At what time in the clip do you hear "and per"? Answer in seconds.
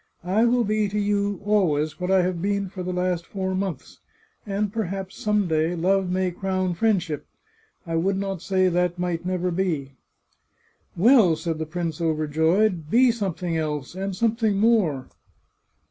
4.47-4.85